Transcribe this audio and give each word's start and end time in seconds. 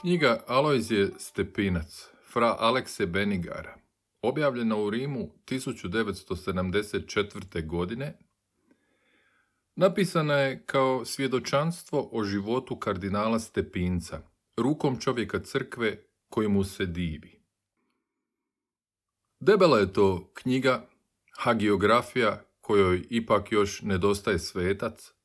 Knjiga 0.00 0.44
Alojzije 0.46 1.10
Stepinac, 1.18 2.08
fra 2.32 2.56
Alekse 2.58 3.06
Benigara, 3.06 3.78
objavljena 4.22 4.76
u 4.76 4.90
Rimu 4.90 5.32
1974. 5.46 7.66
godine, 7.66 8.18
napisana 9.76 10.34
je 10.34 10.66
kao 10.66 11.04
svjedočanstvo 11.04 12.08
o 12.12 12.24
životu 12.24 12.78
kardinala 12.78 13.38
Stepinca, 13.38 14.22
rukom 14.56 15.00
čovjeka 15.00 15.40
crkve 15.40 16.04
koji 16.28 16.48
mu 16.48 16.64
se 16.64 16.86
divi. 16.86 17.42
Debela 19.40 19.78
je 19.78 19.92
to 19.92 20.30
knjiga, 20.34 20.88
hagiografija 21.38 22.44
kojoj 22.60 23.06
ipak 23.10 23.52
još 23.52 23.82
nedostaje 23.82 24.38
svetac, 24.38 25.15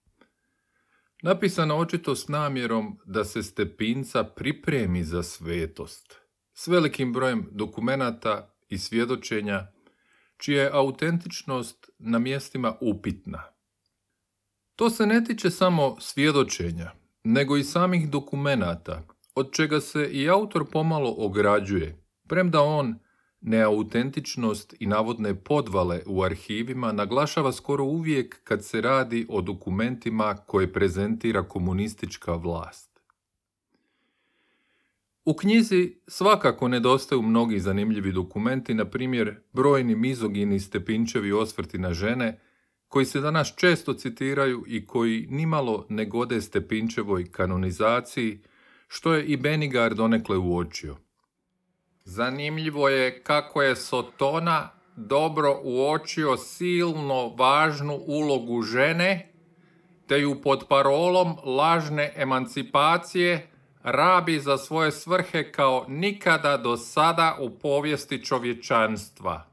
napisana 1.22 1.76
očito 1.76 2.16
s 2.16 2.28
namjerom 2.28 3.00
da 3.06 3.26
se 3.26 3.44
Stepinca 3.44 4.24
pripremi 4.24 5.04
za 5.04 5.24
svetost, 5.24 6.16
s 6.54 6.68
velikim 6.68 7.14
brojem 7.14 7.48
dokumenata 7.52 8.56
i 8.70 8.78
svjedočenja, 8.78 9.68
čija 10.38 10.64
je 10.64 10.70
autentičnost 10.74 11.90
na 12.00 12.20
mjestima 12.20 12.76
upitna. 12.82 13.44
To 14.76 14.90
se 14.90 15.06
ne 15.06 15.24
tiče 15.24 15.50
samo 15.50 15.96
svjedočenja, 16.00 16.92
nego 17.24 17.58
i 17.58 17.64
samih 17.64 18.10
dokumenata, 18.10 19.04
od 19.36 19.54
čega 19.54 19.82
se 19.82 20.10
i 20.12 20.30
autor 20.30 20.66
pomalo 20.72 21.16
ograđuje, 21.18 22.06
premda 22.28 22.62
on 22.62 23.00
neautentičnost 23.42 24.76
i 24.80 24.88
navodne 24.88 25.36
podvale 25.36 26.02
u 26.06 26.24
arhivima 26.24 26.92
naglašava 26.92 27.52
skoro 27.52 27.84
uvijek 27.84 28.40
kad 28.44 28.66
se 28.66 28.82
radi 28.82 29.26
o 29.30 29.42
dokumentima 29.42 30.36
koje 30.36 30.74
prezentira 30.74 31.44
komunistička 31.44 32.34
vlast. 32.36 32.92
U 35.26 35.34
knjizi 35.34 35.96
svakako 36.08 36.68
nedostaju 36.68 37.22
mnogi 37.22 37.60
zanimljivi 37.60 38.12
dokumenti, 38.12 38.74
na 38.74 38.86
primjer 38.86 39.36
brojni 39.54 39.96
mizogini 39.96 40.60
Stepinčevi 40.60 41.32
osvrti 41.32 41.78
na 41.78 41.94
žene, 41.94 42.40
koji 42.88 43.06
se 43.06 43.20
danas 43.22 43.54
često 43.56 43.94
citiraju 43.94 44.64
i 44.68 44.86
koji 44.86 45.28
nimalo 45.30 45.86
ne 45.90 46.06
gode 46.06 46.42
Stepinčevoj 46.42 47.32
kanonizaciji, 47.32 48.40
što 48.88 49.14
je 49.14 49.26
i 49.26 49.38
Benigar 49.38 49.96
donekle 49.96 50.38
uočio. 50.38 50.98
Zanimljivo 52.12 52.90
je 52.90 53.24
kako 53.24 53.62
je 53.62 53.76
Sotona 53.76 54.70
dobro 54.96 55.60
uočio 55.64 56.38
silno 56.38 57.28
važnu 57.28 58.00
ulogu 58.08 58.62
žene, 58.62 59.32
te 60.08 60.20
ju 60.20 60.42
pod 60.42 60.66
parolom 60.70 61.36
lažne 61.44 62.14
emancipacije 62.16 63.48
rabi 63.84 64.40
za 64.40 64.58
svoje 64.58 64.92
svrhe 64.92 65.52
kao 65.52 65.86
nikada 65.88 66.58
do 66.58 66.78
sada 66.78 67.38
u 67.40 67.50
povijesti 67.50 68.26
čovječanstva. 68.26 69.48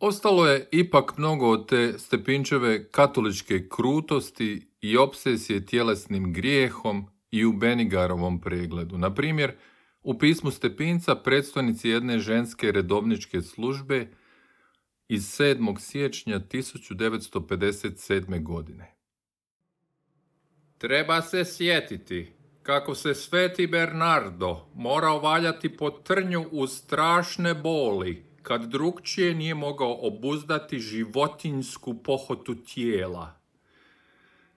Ostalo 0.00 0.46
je 0.46 0.68
ipak 0.70 1.18
mnogo 1.18 1.50
od 1.50 1.68
te 1.68 1.98
Stepinčeve 1.98 2.88
katoličke 2.88 3.68
krutosti 3.68 4.68
i 4.80 4.96
obsesije 4.96 5.66
tjelesnim 5.66 6.32
grijehom 6.32 7.06
i 7.30 7.44
u 7.44 7.52
Benigarovom 7.52 8.40
pregledu. 8.40 8.98
Na 8.98 9.14
primjer, 9.14 9.52
u 10.06 10.18
pismu 10.18 10.50
Stepinca 10.50 11.14
predstojnici 11.14 11.88
jedne 11.88 12.18
ženske 12.18 12.72
redovničke 12.72 13.42
službe 13.42 14.08
iz 15.08 15.22
7. 15.22 15.80
siječnja 15.80 16.40
1957. 16.40 18.42
godine. 18.42 18.94
Treba 20.78 21.22
se 21.22 21.44
sjetiti 21.44 22.32
kako 22.62 22.94
se 22.94 23.14
sveti 23.14 23.66
Bernardo 23.66 24.66
morao 24.74 25.20
valjati 25.20 25.76
po 25.76 25.90
trnju 25.90 26.46
u 26.50 26.66
strašne 26.66 27.54
boli 27.54 28.24
kad 28.42 28.64
drugčije 28.64 29.34
nije 29.34 29.54
mogao 29.54 30.06
obuzdati 30.06 30.78
životinjsku 30.78 32.02
pohotu 32.02 32.54
tijela. 32.54 33.40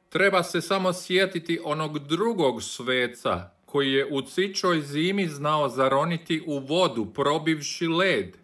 Treba 0.09 0.43
se 0.43 0.61
samo 0.61 0.93
sjetiti 0.93 1.59
onog 1.63 1.99
drugog 1.99 2.63
sveca 2.63 3.58
koji 3.71 3.93
je 3.93 4.07
u 4.11 4.21
cičoj 4.21 4.81
zimi 4.81 5.27
znao 5.27 5.69
zaroniti 5.69 6.43
u 6.47 6.59
vodu 6.59 7.05
probivši 7.05 7.87
led, 7.87 8.37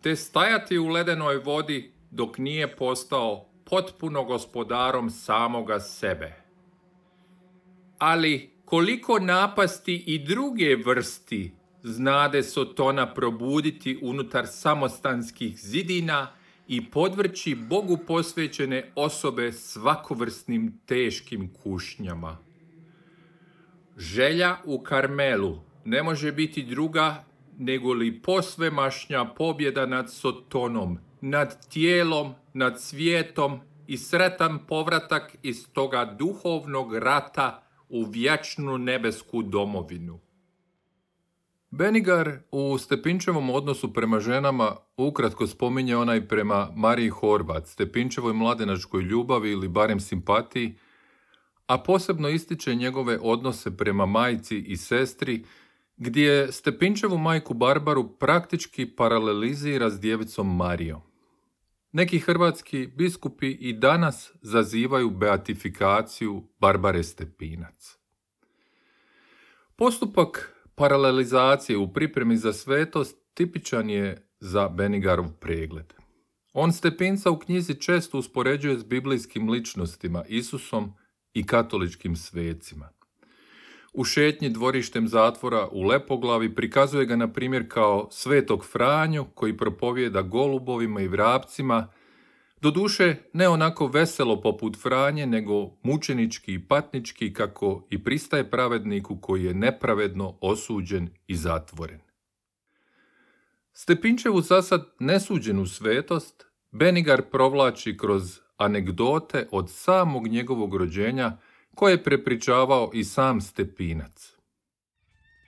te 0.00 0.16
stajati 0.16 0.78
u 0.78 0.88
ledenoj 0.88 1.36
vodi 1.36 1.92
dok 2.10 2.38
nije 2.38 2.76
postao 2.76 3.46
potpuno 3.64 4.24
gospodarom 4.24 5.10
samoga 5.10 5.80
sebe. 5.80 6.32
Ali 7.98 8.50
koliko 8.64 9.18
napasti 9.18 10.04
i 10.06 10.18
druge 10.18 10.76
vrsti 10.76 11.52
znade 11.82 12.42
Sotona 12.42 13.14
probuditi 13.14 13.98
unutar 14.02 14.46
samostanskih 14.46 15.58
zidina 15.58 16.32
i 16.68 16.90
podvrći 16.90 17.54
Bogu 17.54 17.98
posvećene 18.06 18.92
osobe 18.94 19.52
svakovrsnim 19.52 20.80
teškim 20.86 21.52
kušnjama. 21.62 22.53
Želja 23.96 24.56
u 24.64 24.82
Karmelu 24.82 25.58
ne 25.84 26.02
može 26.02 26.32
biti 26.32 26.62
druga 26.62 27.24
nego 27.58 27.92
li 27.92 28.22
posvemašnja 28.22 29.24
pobjeda 29.24 29.86
nad 29.86 30.12
Sotonom, 30.12 30.98
nad 31.20 31.68
tijelom, 31.68 32.34
nad 32.52 32.80
svijetom 32.80 33.60
i 33.86 33.96
sretan 33.96 34.58
povratak 34.68 35.36
iz 35.42 35.68
toga 35.72 36.16
duhovnog 36.18 36.96
rata 36.96 37.62
u 37.88 38.04
vječnu 38.04 38.78
nebesku 38.78 39.42
domovinu. 39.42 40.20
Benigar 41.70 42.38
u 42.50 42.78
Stepinčevom 42.78 43.50
odnosu 43.50 43.92
prema 43.92 44.20
ženama 44.20 44.76
ukratko 44.96 45.46
spominje 45.46 45.96
onaj 45.96 46.28
prema 46.28 46.68
Mariji 46.74 47.08
Horvat, 47.08 47.66
Stepinčevoj 47.66 48.32
mladenačkoj 48.32 49.02
ljubavi 49.02 49.50
ili 49.50 49.68
barem 49.68 50.00
simpatiji, 50.00 50.74
a 51.66 51.78
posebno 51.78 52.28
ističe 52.28 52.74
njegove 52.74 53.18
odnose 53.22 53.76
prema 53.76 54.06
majci 54.06 54.58
i 54.58 54.76
sestri, 54.76 55.44
gdje 55.96 56.52
Stepinčevu 56.52 57.18
majku 57.18 57.54
Barbaru 57.54 58.08
praktički 58.18 58.86
paralelizira 58.86 59.90
s 59.90 60.00
djevicom 60.00 60.56
Marijom. 60.56 61.00
Neki 61.92 62.18
hrvatski 62.18 62.86
biskupi 62.86 63.50
i 63.50 63.72
danas 63.72 64.32
zazivaju 64.42 65.10
beatifikaciju 65.10 66.42
Barbare 66.58 67.02
Stepinac. 67.02 67.98
Postupak 69.76 70.54
paralelizacije 70.74 71.78
u 71.78 71.92
pripremi 71.92 72.36
za 72.36 72.52
svetost 72.52 73.16
tipičan 73.34 73.90
je 73.90 74.28
za 74.40 74.68
Benigarov 74.68 75.32
pregled. 75.40 75.94
On 76.52 76.72
Stepinca 76.72 77.30
u 77.30 77.38
knjizi 77.38 77.74
često 77.74 78.18
uspoređuje 78.18 78.78
s 78.78 78.84
biblijskim 78.84 79.50
ličnostima, 79.50 80.24
Isusom 80.28 80.92
i 81.34 81.46
katoličkim 81.46 82.16
svecima. 82.16 82.88
U 83.92 84.04
šetnji 84.04 84.48
dvorištem 84.48 85.08
zatvora 85.08 85.68
u 85.72 85.82
Lepoglavi 85.82 86.54
prikazuje 86.54 87.06
ga 87.06 87.16
na 87.16 87.32
primjer 87.32 87.64
kao 87.68 88.08
svetog 88.10 88.64
Franju 88.64 89.26
koji 89.34 89.56
propovijeda 89.56 90.22
golubovima 90.22 91.00
i 91.00 91.08
vrapcima, 91.08 91.88
doduše 92.60 93.16
ne 93.32 93.48
onako 93.48 93.86
veselo 93.86 94.40
poput 94.40 94.76
Franje, 94.82 95.26
nego 95.26 95.70
mučenički 95.82 96.54
i 96.54 96.68
patnički 96.68 97.32
kako 97.32 97.86
i 97.90 98.04
pristaje 98.04 98.50
pravedniku 98.50 99.18
koji 99.20 99.44
je 99.44 99.54
nepravedno 99.54 100.38
osuđen 100.40 101.08
i 101.26 101.36
zatvoren. 101.36 102.00
Stepinčevu 103.72 104.40
zasad 104.40 104.94
nesuđenu 104.98 105.66
svetost 105.66 106.46
Benigar 106.70 107.22
provlači 107.22 107.96
kroz 107.96 108.40
anegdote 108.56 109.48
od 109.50 109.70
samog 109.70 110.26
njegovog 110.28 110.76
rođenja 110.76 111.36
koje 111.74 111.92
je 111.92 112.04
prepričavao 112.04 112.90
i 112.94 113.04
sam 113.04 113.40
Stepinac. 113.40 114.34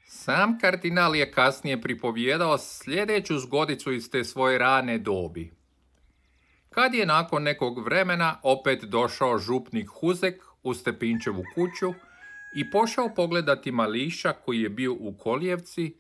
Sam 0.09 0.59
kardinal 0.59 1.17
je 1.17 1.33
kasnije 1.33 1.81
pripovjedao 1.81 2.59
sljedeću 2.59 3.39
zgodicu 3.39 3.93
iz 3.93 4.11
te 4.11 4.25
svoje 4.25 4.59
rane 4.59 4.99
dobi. 4.99 5.53
Kad 6.69 6.95
je 6.95 7.07
nakon 7.07 7.43
nekog 7.43 7.85
vremena 7.85 8.41
opet 8.43 8.85
došao 8.85 9.39
župnik 9.39 9.89
Huzek 9.89 10.45
u 10.63 10.75
Stepinčevu 10.75 11.43
kuću 11.55 11.95
i 12.57 12.71
pošao 12.71 13.15
pogledati 13.15 13.73
mališa 13.73 14.33
koji 14.33 14.61
je 14.61 14.69
bio 14.69 14.93
u 14.93 15.15
Kolijevci, 15.19 15.97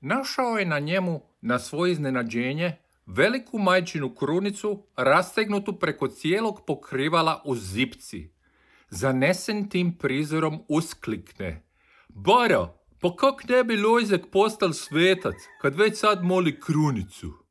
našao 0.00 0.58
je 0.58 0.66
na 0.66 0.78
njemu, 0.78 1.22
na 1.40 1.58
svoje 1.58 1.92
iznenađenje, 1.92 2.76
veliku 3.06 3.58
majčinu 3.58 4.14
krunicu 4.14 4.86
rastegnutu 4.96 5.78
preko 5.78 6.08
cijelog 6.08 6.60
pokrivala 6.66 7.42
u 7.44 7.56
zipci. 7.56 8.30
Zanesen 8.90 9.68
tim 9.68 9.98
prizorom 9.98 10.58
usklikne. 10.68 11.66
Bara, 12.08 12.74
pa 13.00 13.16
kak 13.16 13.48
ne 13.48 13.64
bi 13.64 13.76
Lojzek 13.76 14.30
postal 14.32 14.72
svetac, 14.72 15.34
kad 15.60 15.76
već 15.76 15.98
sad 15.98 16.24
moli 16.24 16.60
krunicu? 16.60 17.42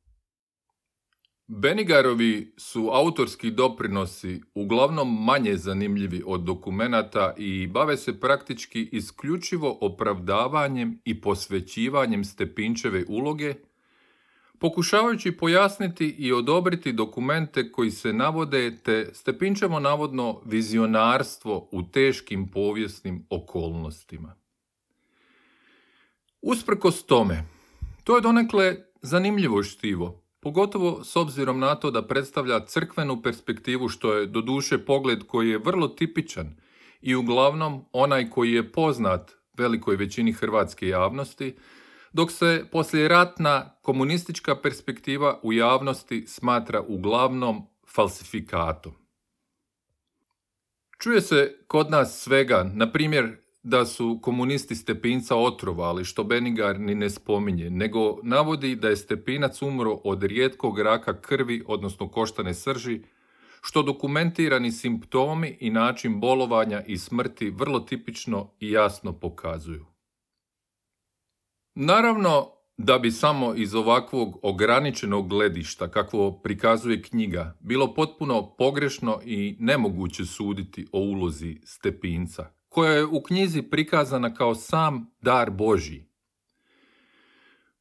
Benigarovi 1.46 2.54
su 2.56 2.88
autorski 2.92 3.50
doprinosi 3.50 4.40
uglavnom 4.54 5.24
manje 5.24 5.56
zanimljivi 5.56 6.22
od 6.26 6.40
dokumenata 6.40 7.34
i 7.36 7.66
bave 7.66 7.96
se 7.96 8.20
praktički 8.20 8.88
isključivo 8.92 9.78
opravdavanjem 9.80 11.00
i 11.04 11.20
posvećivanjem 11.20 12.24
Stepinčeve 12.24 13.04
uloge, 13.08 13.54
pokušavajući 14.62 15.32
pojasniti 15.32 16.06
i 16.18 16.32
odobriti 16.32 16.92
dokumente 16.92 17.72
koji 17.72 17.90
se 17.90 18.12
navode 18.12 18.76
te 18.84 19.10
Stepinčevo 19.12 19.80
navodno 19.80 20.40
vizionarstvo 20.44 21.68
u 21.72 21.82
teškim 21.82 22.48
povijesnim 22.48 23.26
okolnostima. 23.30 24.34
Usprkos 26.42 27.02
tome, 27.02 27.44
to 28.04 28.16
je 28.16 28.20
donekle 28.20 28.76
zanimljivo 29.02 29.62
štivo, 29.62 30.22
Pogotovo 30.42 31.04
s 31.04 31.16
obzirom 31.16 31.58
na 31.58 31.74
to 31.74 31.90
da 31.90 32.06
predstavlja 32.06 32.64
crkvenu 32.66 33.22
perspektivu 33.22 33.88
što 33.88 34.14
je 34.14 34.26
doduše 34.26 34.78
pogled 34.78 35.22
koji 35.26 35.50
je 35.50 35.58
vrlo 35.58 35.88
tipičan 35.88 36.56
i 37.00 37.14
uglavnom 37.14 37.84
onaj 37.92 38.30
koji 38.30 38.52
je 38.52 38.72
poznat 38.72 39.30
velikoj 39.58 39.96
većini 39.96 40.32
hrvatske 40.32 40.88
javnosti, 40.88 41.54
dok 42.12 42.32
se 42.32 42.64
posljeratna 42.72 43.76
komunistička 43.82 44.56
perspektiva 44.56 45.40
u 45.42 45.52
javnosti 45.52 46.24
smatra 46.26 46.82
uglavnom 46.88 47.66
falsifikatom. 47.94 48.92
Čuje 50.98 51.20
se 51.20 51.58
kod 51.66 51.90
nas 51.90 52.22
svega, 52.22 52.70
na 52.74 52.92
primjer 52.92 53.36
da 53.62 53.86
su 53.86 54.18
komunisti 54.22 54.74
Stepinca 54.74 55.36
otrovali, 55.36 56.04
što 56.04 56.24
Benigar 56.24 56.80
ni 56.80 56.94
ne 56.94 57.10
spominje, 57.10 57.70
nego 57.70 58.18
navodi 58.22 58.76
da 58.76 58.88
je 58.88 58.96
Stepinac 58.96 59.62
umro 59.62 60.00
od 60.04 60.22
rijetkog 60.22 60.80
raka 60.80 61.20
krvi, 61.20 61.62
odnosno 61.66 62.08
koštane 62.08 62.54
srži, 62.54 63.00
što 63.60 63.82
dokumentirani 63.82 64.72
simptomi 64.72 65.56
i 65.60 65.70
način 65.70 66.20
bolovanja 66.20 66.82
i 66.86 66.98
smrti 66.98 67.50
vrlo 67.50 67.80
tipično 67.80 68.50
i 68.60 68.70
jasno 68.70 69.12
pokazuju. 69.12 69.91
Naravno, 71.74 72.52
da 72.76 72.98
bi 72.98 73.10
samo 73.10 73.54
iz 73.54 73.74
ovakvog 73.74 74.38
ograničenog 74.42 75.28
gledišta, 75.28 75.90
kakvo 75.90 76.32
prikazuje 76.32 77.02
knjiga, 77.02 77.56
bilo 77.60 77.94
potpuno 77.94 78.54
pogrešno 78.58 79.20
i 79.24 79.56
nemoguće 79.60 80.26
suditi 80.26 80.86
o 80.92 81.00
ulozi 81.00 81.60
Stepinca, 81.64 82.50
koja 82.68 82.92
je 82.92 83.04
u 83.04 83.22
knjizi 83.22 83.62
prikazana 83.62 84.34
kao 84.34 84.54
sam 84.54 85.10
dar 85.20 85.50
Božji. 85.50 86.08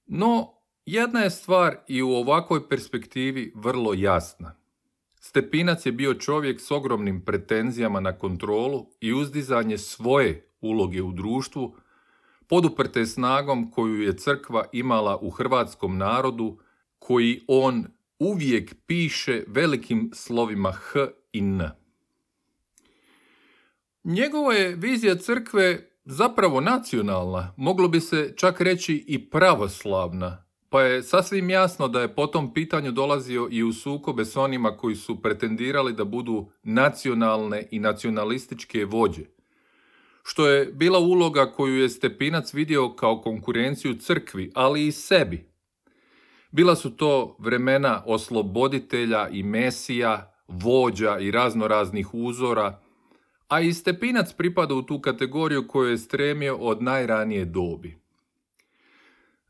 No, 0.05 0.53
jedna 0.85 1.19
je 1.19 1.29
stvar 1.29 1.77
i 1.88 2.01
u 2.01 2.09
ovakvoj 2.09 2.69
perspektivi 2.69 3.53
vrlo 3.55 3.93
jasna. 3.93 4.55
Stepinac 5.19 5.85
je 5.85 5.91
bio 5.91 6.13
čovjek 6.13 6.61
s 6.61 6.71
ogromnim 6.71 7.25
pretenzijama 7.25 7.99
na 7.99 8.17
kontrolu 8.17 8.88
i 8.99 9.13
uzdizanje 9.13 9.77
svoje 9.77 10.49
uloge 10.61 11.01
u 11.01 11.11
društvu, 11.11 11.75
poduprte 12.51 13.06
snagom 13.06 13.71
koju 13.71 14.01
je 14.01 14.18
crkva 14.18 14.65
imala 14.71 15.18
u 15.21 15.30
hrvatskom 15.30 15.98
narodu, 15.98 16.57
koji 17.00 17.42
on 17.48 17.88
uvijek 18.19 18.75
piše 18.86 19.44
velikim 19.48 20.12
slovima 20.13 20.71
H 20.71 21.07
i 21.33 21.39
N. 21.39 21.69
Njegova 24.03 24.53
je 24.53 24.75
vizija 24.75 25.15
crkve 25.15 25.92
zapravo 26.06 26.62
nacionalna, 26.62 27.53
moglo 27.57 27.88
bi 27.88 28.00
se 28.00 28.33
čak 28.38 28.62
reći 28.62 29.06
i 29.07 29.30
pravoslavna, 29.30 30.45
pa 30.69 30.81
je 30.81 31.03
sasvim 31.03 31.50
jasno 31.50 31.88
da 31.88 32.01
je 32.01 32.15
po 32.15 32.27
tom 32.27 32.53
pitanju 32.53 32.92
dolazio 32.92 33.48
i 33.51 33.63
u 33.63 33.74
sukobe 33.74 34.25
s 34.25 34.38
onima 34.38 34.77
koji 34.77 34.95
su 34.95 35.21
pretendirali 35.21 35.94
da 35.94 36.06
budu 36.06 36.51
nacionalne 36.63 37.68
i 37.71 37.80
nacionalističke 37.80 38.86
vođe, 38.86 39.25
što 40.23 40.47
je 40.47 40.65
bila 40.65 41.00
uloga 41.00 41.51
koju 41.51 41.77
je 41.77 41.89
Stepinac 41.89 42.53
vidio 42.53 42.95
kao 42.95 43.21
konkurenciju 43.21 43.94
crkvi, 43.94 44.51
ali 44.56 44.88
i 44.88 44.91
sebi. 44.91 45.51
Bila 46.51 46.75
su 46.75 46.95
to 46.95 47.35
vremena 47.39 48.03
osloboditelja 48.06 49.27
i 49.29 49.44
mesija, 49.44 50.33
vođa 50.47 51.19
i 51.19 51.31
raznoraznih 51.31 52.13
uzora, 52.13 52.79
a 53.47 53.62
i 53.62 53.73
Stepinac 53.73 54.33
pripada 54.33 54.73
u 54.73 54.81
tu 54.81 55.01
kategoriju 55.01 55.68
koju 55.68 55.89
je 55.89 55.97
stremio 55.97 56.56
od 56.56 56.81
najranije 56.81 57.45
dobi. 57.45 58.01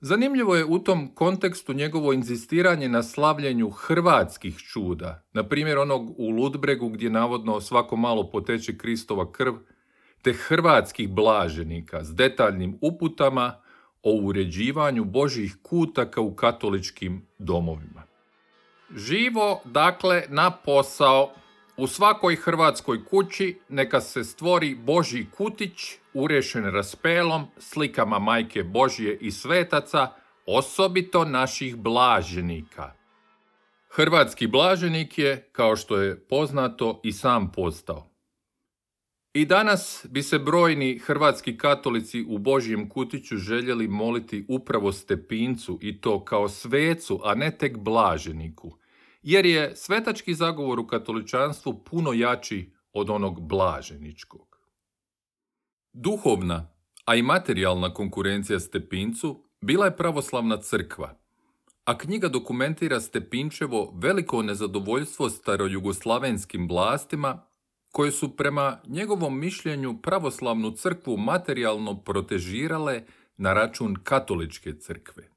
Zanimljivo 0.02 0.56
je 0.56 0.66
u 0.66 0.80
tom 0.80 1.16
kontekstu 1.16 1.74
njegovo 1.74 2.14
inzistiranje 2.14 2.90
na 2.90 3.04
slavljenju 3.04 3.70
hrvatskih 3.70 4.58
čuda, 4.58 5.24
na 5.34 5.44
primjer 5.44 5.78
onog 5.78 6.20
u 6.20 6.30
Ludbregu 6.30 6.90
gdje 6.90 7.10
navodno 7.10 7.62
svako 7.62 7.96
malo 7.96 8.30
poteče 8.30 8.78
Kristova 8.78 9.32
krv, 9.32 9.54
te 10.22 10.34
hrvatskih 10.34 11.10
blaženika 11.10 12.04
s 12.04 12.16
detaljnim 12.16 12.78
uputama 12.82 13.62
o 14.04 14.12
uređivanju 14.12 15.04
božih 15.04 15.58
kutaka 15.62 16.22
u 16.22 16.36
katoličkim 16.36 17.26
domovima. 17.38 18.04
Živo, 18.96 19.62
dakle, 19.66 20.24
na 20.30 20.52
posao, 20.52 21.32
u 21.78 21.88
svakoj 21.88 22.36
hrvatskoj 22.36 23.06
kući 23.06 23.60
neka 23.70 24.02
se 24.02 24.24
stvori 24.24 24.76
Božji 24.76 25.28
kutić 25.38 25.80
urešen 26.14 26.64
raspelom, 26.64 27.46
slikama 27.58 28.20
majke 28.20 28.64
Božje 28.64 29.18
i 29.22 29.32
svetaca, 29.32 30.08
osobito 30.46 31.26
naših 31.26 31.76
blaženika. 31.76 32.94
Hrvatski 33.90 34.48
blaženik 34.48 35.18
je, 35.18 35.50
kao 35.52 35.76
što 35.76 35.98
je 35.98 36.20
poznato, 36.20 37.00
i 37.04 37.12
sam 37.12 37.52
postao. 37.52 38.11
I 39.34 39.46
danas 39.46 40.06
bi 40.10 40.24
se 40.24 40.40
brojni 40.40 41.00
hrvatski 41.00 41.58
katolici 41.58 42.26
u 42.28 42.38
Božjem 42.38 42.90
kutiću 42.90 43.38
željeli 43.38 43.88
moliti 43.88 44.46
upravo 44.50 44.92
Stepincu 44.92 45.80
i 45.82 46.02
to 46.02 46.26
kao 46.26 46.50
svecu, 46.50 47.20
a 47.24 47.36
ne 47.36 47.58
tek 47.58 47.78
blaženiku– 47.78 48.78
jer 49.24 49.46
je 49.46 49.76
svetački 49.76 50.34
zagovor 50.34 50.80
u 50.80 50.88
katoličanstvu 50.88 51.84
puno 51.84 52.14
jači 52.14 52.74
od 52.94 53.10
onog 53.10 53.42
blaženičkog. 53.42 54.58
Duhovna, 55.94 56.74
a 57.06 57.16
i 57.16 57.22
materijalna 57.22 57.94
konkurencija 57.94 58.60
Stepincu 58.60 59.44
bila 59.62 59.86
je 59.86 59.98
pravoslavna 59.98 60.58
crkva, 60.58 61.20
a 61.86 61.98
knjiga 61.98 62.28
dokumentira 62.28 63.00
Stepinčevo 63.00 63.94
veliko 63.96 64.44
nezadovoljstvo 64.44 65.30
starojugoslavenskim 65.30 66.68
vlastima 66.68 67.46
koje 67.92 68.12
su 68.12 68.36
prema 68.36 68.78
njegovom 68.88 69.40
mišljenju 69.40 70.02
pravoslavnu 70.02 70.72
crkvu 70.72 71.18
materijalno 71.18 72.02
protežirale 72.02 73.04
na 73.38 73.54
račun 73.54 73.96
katoličke 74.04 74.74
crkve. 74.80 75.30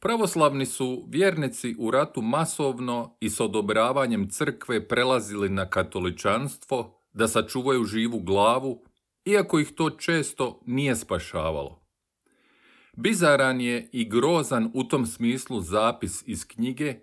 Pravoslavni 0.00 0.66
su 0.66 1.04
vjernici 1.08 1.76
u 1.78 1.90
ratu 1.90 2.22
masovno 2.22 3.16
i 3.20 3.30
s 3.30 3.40
odobravanjem 3.40 4.28
crkve 4.30 4.88
prelazili 4.88 5.48
na 5.48 5.70
katoličanstvo 5.70 6.98
da 7.12 7.28
sačuvaju 7.28 7.84
živu 7.84 8.20
glavu, 8.20 8.82
iako 9.24 9.58
ih 9.58 9.72
to 9.74 9.90
često 9.90 10.60
nije 10.66 10.96
spašavalo. 10.96 11.82
Bizaran 12.96 13.60
je 13.60 13.88
i 13.92 14.08
grozan 14.08 14.70
u 14.74 14.84
tom 14.84 15.06
smislu 15.06 15.60
zapis 15.60 16.22
iz 16.26 16.46
knjige 16.46 16.94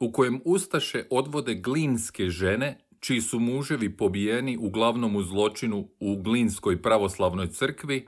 u 0.00 0.12
kojem 0.12 0.40
Ustaše 0.44 1.06
odvode 1.10 1.54
glinske 1.54 2.28
žene, 2.28 2.85
čiji 3.00 3.20
su 3.20 3.40
muževi 3.40 3.96
pobijeni 3.96 4.58
u 4.60 4.70
zločinu 5.22 5.88
u 6.00 6.16
Glinskoj 6.22 6.82
pravoslavnoj 6.82 7.48
crkvi, 7.48 8.06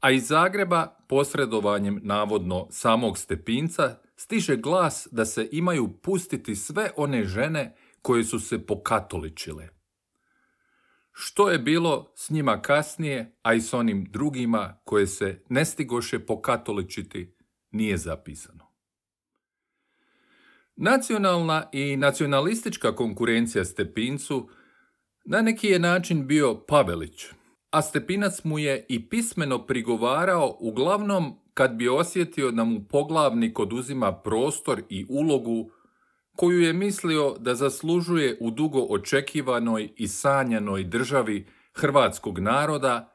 a 0.00 0.10
iz 0.10 0.26
Zagreba 0.26 0.96
posredovanjem 1.08 2.00
navodno 2.02 2.66
samog 2.70 3.18
Stepinca 3.18 3.98
stiže 4.16 4.56
glas 4.56 5.08
da 5.10 5.24
se 5.24 5.48
imaju 5.52 5.88
pustiti 6.02 6.56
sve 6.56 6.90
one 6.96 7.24
žene 7.24 7.76
koje 8.02 8.24
su 8.24 8.40
se 8.40 8.66
pokatoličile. 8.66 9.68
Što 11.12 11.50
je 11.50 11.58
bilo 11.58 12.12
s 12.14 12.30
njima 12.30 12.62
kasnije, 12.62 13.36
a 13.42 13.54
i 13.54 13.60
s 13.60 13.74
onim 13.74 14.04
drugima 14.10 14.80
koje 14.84 15.06
se 15.06 15.42
ne 15.48 15.64
stigoše 15.64 16.18
pokatoličiti, 16.18 17.36
nije 17.70 17.96
zapisano. 17.96 18.63
Nacionalna 20.76 21.68
i 21.72 21.96
nacionalistička 21.96 22.96
konkurencija 22.96 23.64
Stepincu 23.64 24.48
na 25.24 25.42
neki 25.42 25.68
je 25.68 25.78
način 25.78 26.26
bio 26.26 26.54
Pavelić, 26.68 27.26
a 27.70 27.82
Stepinac 27.82 28.44
mu 28.44 28.58
je 28.58 28.86
i 28.88 29.08
pismeno 29.08 29.66
prigovarao 29.66 30.56
uglavnom 30.60 31.38
kad 31.54 31.74
bi 31.74 31.88
osjetio 31.88 32.50
da 32.50 32.64
mu 32.64 32.84
poglavnik 32.88 33.58
oduzima 33.58 34.12
prostor 34.12 34.82
i 34.88 35.06
ulogu 35.08 35.70
koju 36.36 36.60
je 36.60 36.72
mislio 36.72 37.36
da 37.38 37.54
zaslužuje 37.54 38.38
u 38.40 38.50
dugo 38.50 38.86
očekivanoj 38.90 39.92
i 39.96 40.08
sanjanoj 40.08 40.84
državi 40.84 41.46
hrvatskog 41.74 42.38
naroda, 42.38 43.12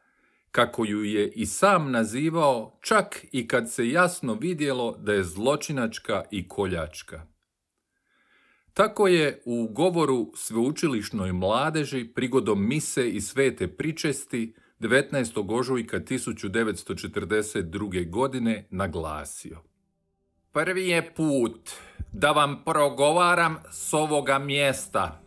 kako 0.52 0.86
ju 0.86 1.04
je 1.04 1.32
i 1.32 1.46
sam 1.46 1.92
nazivao 1.92 2.80
čak 2.82 3.26
i 3.32 3.48
kad 3.48 3.72
se 3.72 3.90
jasno 3.90 4.34
vidjelo 4.34 4.98
da 4.98 5.14
je 5.14 5.24
zločinačka 5.24 6.24
i 6.32 6.48
koljačka. 6.48 7.39
Tako 8.74 9.08
je 9.08 9.42
u 9.46 9.68
govoru 9.68 10.32
sveučilišnoj 10.36 11.32
mladeži 11.32 12.08
prigodom 12.16 12.68
mise 12.68 13.10
i 13.10 13.22
svete 13.22 13.68
pričesti 13.68 14.54
19. 14.80 15.60
ožujka 15.60 16.00
1942. 16.00 18.10
godine 18.10 18.68
naglasio. 18.70 19.62
Prvi 20.52 20.88
je 20.88 21.14
put 21.16 21.72
da 22.12 22.32
vam 22.32 22.64
progovaram 22.66 23.58
s 23.72 23.94
ovoga 23.94 24.40
mjesta, 24.40 25.22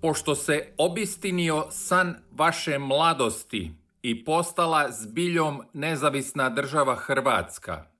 pošto 0.00 0.34
se 0.34 0.72
obistinio 0.78 1.66
san 1.70 2.14
vaše 2.30 2.78
mladosti 2.78 3.70
i 4.02 4.24
postala 4.24 4.92
zbiljom 4.92 5.62
nezavisna 5.72 6.50
država 6.50 6.94
Hrvatska. 6.94 7.91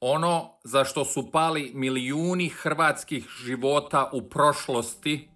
Ono 0.00 0.50
za 0.64 0.84
što 0.84 1.04
su 1.04 1.30
pali 1.30 1.72
milijuni 1.74 2.48
hrvatskih 2.48 3.28
života 3.44 4.10
u 4.12 4.22
prošlosti, 4.22 5.28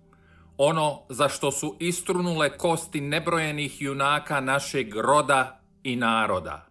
ono 0.59 1.01
za 1.09 1.29
što 1.29 1.53
su 1.53 1.77
istrunule 1.81 2.59
kosti 2.59 3.01
nebrojenih 3.01 3.83
junaka 3.83 4.41
našeg 4.41 4.97
roda 4.97 5.61
i 5.83 5.97
naroda. 5.97 6.67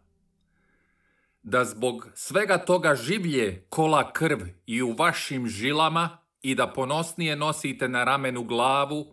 Da 1.43 1.65
zbog 1.65 2.07
svega 2.13 2.57
toga 2.57 2.95
življe 2.95 3.65
kola 3.69 4.13
krv 4.13 4.39
i 4.65 4.81
u 4.81 4.91
vašim 4.91 5.47
žilama 5.47 6.17
i 6.41 6.55
da 6.55 6.67
ponosnije 6.67 7.35
nosite 7.35 7.88
na 7.88 8.03
ramenu 8.03 8.43
glavu, 8.43 9.05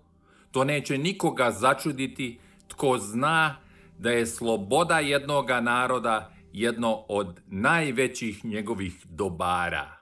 to 0.51 0.65
neće 0.65 0.99
nikoga 0.99 1.51
začuditi 1.51 2.39
tko 2.69 2.99
zna 2.99 3.57
da 3.99 4.11
je 4.11 4.27
sloboda 4.27 4.99
jednoga 4.99 5.61
naroda 5.61 6.33
jedno 6.53 7.05
od 7.09 7.41
najvećih 7.47 8.45
njegovih 8.45 9.07
dobara. 9.07 9.97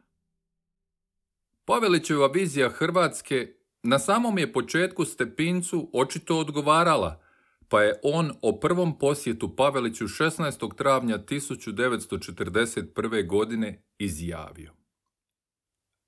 Pavelićeva 1.65 2.27
vizija 2.27 2.69
Hrvatske 2.69 3.55
na 3.83 3.99
samom 3.99 4.39
je 4.39 4.53
početku 4.53 5.05
Stepincu 5.05 5.91
očito 5.93 6.39
odgovarala, 6.39 7.23
pa 7.69 7.83
je 7.83 8.01
on 8.03 8.33
o 8.43 8.61
prvom 8.61 8.99
posjetu 8.99 9.57
Paveliću 9.57 10.05
16. 10.05 10.77
travnja 10.77 11.19
1941. 11.19 13.27
godine 13.27 13.83
izjavio. 13.99 14.73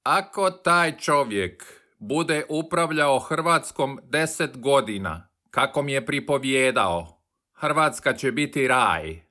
Ako 0.02 0.50
taj 0.50 0.98
čovjek 0.98 1.64
bude 1.98 2.44
upravljao 2.48 3.18
Hrvatskom 3.18 4.00
deset 4.02 4.60
godina, 4.60 5.28
kako 5.50 5.82
mi 5.82 5.92
je 5.92 6.06
pripovjedao, 6.06 7.22
Hrvatska 7.52 8.12
će 8.12 8.32
biti 8.32 8.68
raj. 8.68 9.29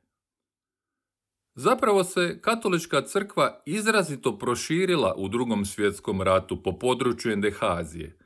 Zapravo 1.62 2.04
se 2.04 2.40
katolička 2.42 3.02
crkva 3.02 3.62
izrazito 3.66 4.38
proširila 4.38 5.14
u 5.18 5.28
drugom 5.28 5.66
svjetskom 5.66 6.22
ratu 6.22 6.64
po 6.64 6.80
području 6.80 7.32
Endehazije, 7.32 8.18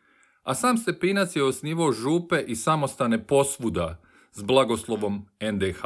a 0.44 0.54
sam 0.56 0.78
Stepinac 0.78 1.36
je 1.36 1.44
osnivao 1.44 1.92
župe 1.92 2.44
i 2.48 2.56
samostane 2.56 3.28
posvuda 3.28 4.02
s 4.32 4.44
blagoslovom 4.44 5.26
NDH. 5.54 5.82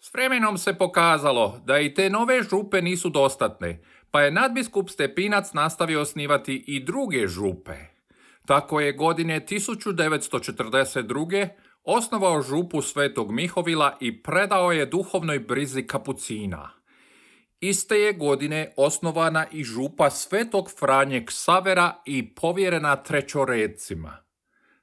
S 0.00 0.14
vremenom 0.14 0.58
se 0.58 0.74
pokazalo 0.74 1.60
da 1.64 1.78
i 1.78 1.94
te 1.94 2.10
nove 2.10 2.42
župe 2.42 2.82
nisu 2.82 3.08
dostatne, 3.08 3.82
pa 4.10 4.22
je 4.22 4.30
nadbiskup 4.30 4.90
Stepinac 4.90 5.52
nastavio 5.52 6.00
osnivati 6.00 6.64
i 6.66 6.84
druge 6.84 7.26
župe. 7.26 7.74
Tako 8.46 8.80
je 8.80 8.92
godine 8.92 9.46
1942 9.50 11.48
osnovao 11.90 12.42
župu 12.42 12.82
Svetog 12.82 13.32
Mihovila 13.32 13.96
i 14.00 14.22
predao 14.22 14.72
je 14.72 14.86
duhovnoj 14.86 15.38
brizi 15.38 15.86
kapucina. 15.86 16.70
Iste 17.60 17.96
je 17.96 18.12
godine 18.12 18.72
osnovana 18.76 19.46
i 19.52 19.64
župa 19.64 20.10
Svetog 20.10 20.70
Franje 20.78 21.24
Savera 21.28 22.02
i 22.06 22.34
povjerena 22.34 22.96
trećoredcima. 22.96 24.16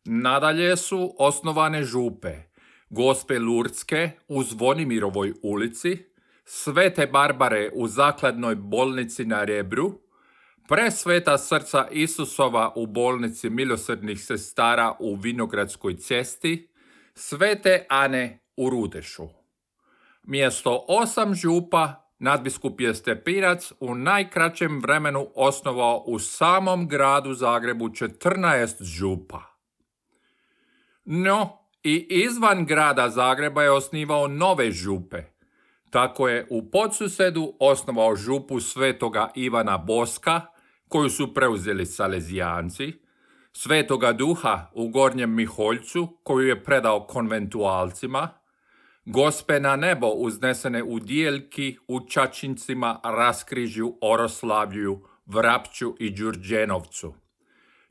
Nadalje 0.05 0.77
su 0.77 1.15
osnovane 1.19 1.83
župe 1.83 2.33
Gospe 2.89 3.39
Lurdske 3.39 4.12
u 4.27 4.43
Zvonimirovoj 4.43 5.33
ulici, 5.43 5.97
Svete 6.45 7.07
Barbare 7.07 7.69
u 7.74 7.88
zakladnoj 7.88 8.55
bolnici 8.55 9.25
na 9.25 9.43
Rebru, 9.43 10.01
Presveta 10.67 11.38
srca 11.38 11.88
Isusova 11.91 12.74
u 12.75 12.88
bolnici 12.88 13.50
milosrdnih 13.50 14.24
sestara 14.24 14.95
u 15.00 15.15
Vinogradskoj 15.15 15.97
cesti, 15.97 16.75
Svete 17.15 17.86
Ane 17.89 18.39
u 18.57 18.69
Rudešu. 18.69 19.27
Mjesto 20.24 20.86
osam 20.88 21.36
župa 21.36 22.05
nadbiskup 22.19 22.81
je 22.81 22.95
Stepinac 22.95 23.72
u 23.79 23.95
najkraćem 23.95 24.81
vremenu 24.81 25.27
osnovao 25.36 26.03
u 26.07 26.19
samom 26.19 26.88
gradu 26.88 27.34
Zagrebu 27.34 27.89
14 27.89 28.84
župa. 28.84 29.41
No, 31.05 31.69
i 31.84 32.07
izvan 32.10 32.65
grada 32.65 33.10
Zagreba 33.10 33.63
je 33.63 33.72
osnivao 33.72 34.27
nove 34.27 34.72
župe. 34.72 35.24
Tako 35.89 36.27
je 36.27 36.48
u 36.50 36.72
podsusedu 36.72 37.53
osnovao 37.60 38.15
župu 38.15 38.60
svetoga 38.60 39.31
Ivana 39.36 39.77
Boska, 39.77 40.41
koju 40.88 41.10
su 41.10 41.34
preuzeli 41.34 41.86
Salezijanci, 41.86 42.93
Svetoga 43.57 44.13
duha 44.13 44.71
u 44.74 44.88
Gornjem 44.88 45.35
Miholjcu, 45.35 46.07
koju 46.24 46.47
je 46.47 46.63
predao 46.63 47.07
konventualcima, 47.07 48.29
Gospe 49.05 49.59
na 49.59 49.75
nebo 49.75 50.07
uznesene 50.07 50.83
u 50.83 51.00
dijeljki 51.00 51.77
u 51.88 52.00
Čačincima, 52.07 53.00
Raskrižju, 53.03 53.97
Oroslavlju, 54.01 55.00
Vrapću 55.25 55.95
i 56.00 56.09
Đurđenovcu. 56.09 57.13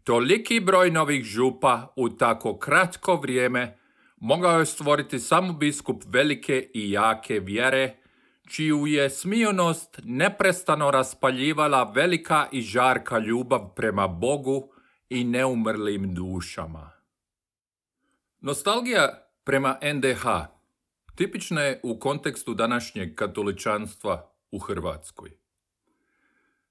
Toliki 0.03 0.61
broj 0.61 0.91
novih 0.91 1.25
župa 1.25 1.93
u 1.97 2.09
tako 2.09 2.59
kratko 2.59 3.17
vrijeme 3.17 3.79
mogao 4.17 4.59
je 4.59 4.67
stvoriti 4.67 5.19
samo 5.19 5.53
biskup 5.53 6.03
velike 6.07 6.71
i 6.75 6.91
jake 6.91 7.41
vjere, 7.41 7.97
čiju 8.49 8.87
je 8.87 9.11
smijonost 9.11 10.01
neprestano 10.05 10.91
raspaljivala 10.91 11.93
velika 11.95 12.47
i 12.53 12.61
žarka 12.61 13.19
ljubav 13.19 13.75
prema 13.77 14.09
Bogu 14.09 14.74
i 15.09 15.25
neumrlim 15.25 16.15
dušama. 16.15 16.91
Nostalgija 18.41 19.29
prema 19.45 19.79
NDH 19.95 20.27
tipična 21.15 21.61
je 21.61 21.81
u 21.83 21.99
kontekstu 21.99 22.55
današnjeg 22.55 23.15
katoličanstva 23.15 24.31
u 24.51 24.59
Hrvatskoj. 24.59 25.31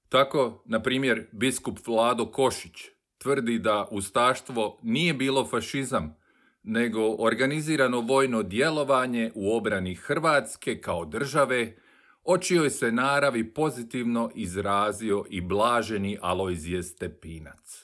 Tako, 0.08 0.62
na 0.64 0.82
primjer, 0.82 1.26
biskup 1.32 1.86
Vlado 1.86 2.26
Košić 2.26 2.94
tvrdi 3.18 3.58
da 3.58 3.88
ustaštvo 3.90 4.78
nije 4.82 5.14
bilo 5.14 5.46
fašizam, 5.46 6.16
nego 6.62 7.16
organizirano 7.18 8.00
vojno 8.00 8.42
djelovanje 8.42 9.32
u 9.34 9.56
obrani 9.56 9.94
Hrvatske 9.94 10.80
kao 10.80 11.04
države, 11.04 11.76
o 12.24 12.38
čijoj 12.38 12.70
se 12.70 12.92
naravi 12.92 13.54
pozitivno 13.54 14.30
izrazio 14.34 15.24
i 15.30 15.40
blaženi 15.40 16.18
Alojzije 16.22 16.82
Stepinac. 16.82 17.83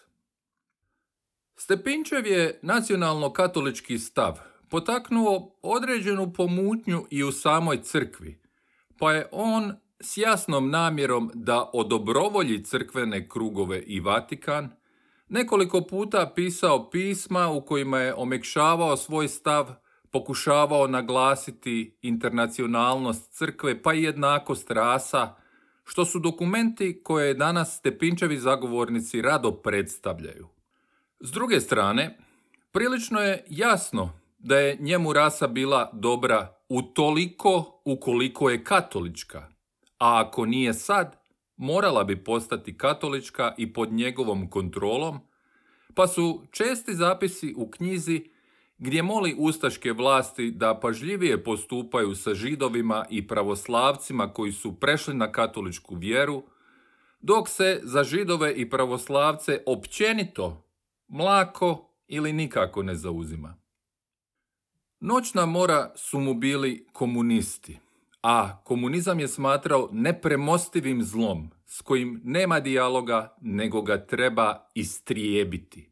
Stepinčev 1.63 2.27
je 2.27 2.59
nacionalno-katolički 2.63 3.99
stav 3.99 4.39
potaknuo 4.69 5.59
određenu 5.63 6.33
pomutnju 6.33 7.07
i 7.11 7.25
u 7.25 7.33
samoj 7.33 7.83
crkvi, 7.83 8.41
pa 8.99 9.13
je 9.13 9.29
on 9.33 9.73
s 10.01 10.17
jasnom 10.17 10.71
namjerom 10.71 11.31
da 11.35 11.71
odobrovolji 11.73 12.65
crkvene 12.65 13.29
krugove 13.29 13.83
i 13.83 14.01
Vatikan 14.01 14.71
nekoliko 15.29 15.81
puta 15.81 16.33
pisao 16.35 16.91
pisma 16.91 17.49
u 17.49 17.65
kojima 17.65 17.99
je 17.99 18.15
omekšavao 18.15 18.97
svoj 18.97 19.29
stav, 19.29 19.75
pokušavao 20.11 20.87
naglasiti 20.87 21.99
internacionalnost 22.03 23.33
crkve 23.33 23.83
pa 23.83 23.95
i 23.95 24.03
jednakost 24.03 24.71
rasa, 24.71 25.35
što 25.85 26.05
su 26.05 26.19
dokumenti 26.19 27.01
koje 27.05 27.35
danas 27.35 27.77
Stepinčevi 27.77 28.39
zagovornici 28.39 29.23
rado 29.23 29.53
predstavljaju. 29.53 30.60
S 31.23 31.31
druge 31.31 31.61
strane, 31.61 32.19
prilično 32.73 33.21
je 33.21 33.45
jasno 33.49 34.13
da 34.39 34.59
je 34.59 34.77
njemu 34.81 35.13
rasa 35.13 35.47
bila 35.47 35.91
dobra 35.93 36.55
u 36.69 36.83
toliko 36.83 37.81
ukoliko 37.85 38.51
je 38.51 38.65
katolička, 38.65 39.39
a 39.99 40.25
ako 40.25 40.47
nije 40.47 40.75
sad, 40.75 41.17
morala 41.57 42.05
bi 42.05 42.25
postati 42.25 42.79
katolička 42.79 43.55
i 43.59 43.73
pod 43.73 43.93
njegovom 43.93 44.51
kontrolom, 44.51 45.19
pa 45.95 46.07
su 46.07 46.43
česti 46.51 46.95
zapisi 46.95 47.55
u 47.57 47.71
knjizi 47.71 48.25
gdje 48.79 49.03
moli 49.03 49.35
ustaške 49.39 49.93
vlasti 49.93 50.51
da 50.51 50.81
pažljivije 50.81 51.45
postupaju 51.45 52.15
sa 52.15 52.35
židovima 52.35 53.05
i 53.11 53.27
pravoslavcima 53.27 54.33
koji 54.33 54.53
su 54.53 54.81
prešli 54.81 55.15
na 55.15 55.33
katoličku 55.33 55.95
vjeru, 55.95 56.43
dok 57.21 57.49
se 57.49 57.81
za 57.83 58.05
židove 58.05 58.55
i 58.55 58.71
pravoslavce 58.71 59.63
općenito 59.67 60.70
mlako 61.11 61.91
ili 62.07 62.33
nikako 62.33 62.83
ne 62.83 62.95
zauzima. 62.95 63.57
Noćna 65.01 65.47
mora 65.47 65.93
su 65.97 66.21
mu 66.21 66.35
bili 66.35 66.87
komunisti, 66.93 67.79
a 68.23 68.63
komunizam 68.65 69.21
je 69.21 69.29
smatrao 69.29 69.89
nepremostivim 69.93 71.03
zlom 71.03 71.51
s 71.67 71.81
kojim 71.81 72.21
nema 72.25 72.61
dijaloga, 72.61 73.37
nego 73.41 73.83
ga 73.83 74.07
treba 74.07 74.69
istrijebiti. 74.75 75.91